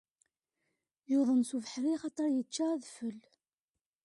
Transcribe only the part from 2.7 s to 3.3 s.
adfel.